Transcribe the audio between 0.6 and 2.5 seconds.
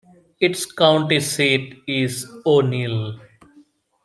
county seat is